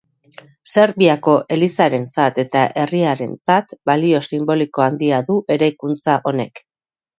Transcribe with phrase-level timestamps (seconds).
[0.75, 6.67] Serbiako elizarentzat eta herriarentzat balio sinboliko handia du eraikuntza honek.